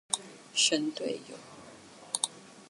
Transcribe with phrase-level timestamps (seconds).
[0.55, 1.35] 神隊友